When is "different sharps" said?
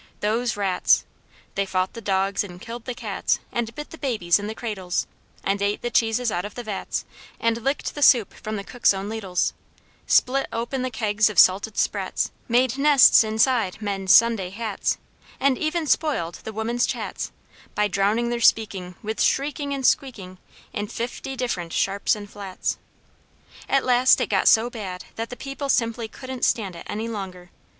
21.35-22.15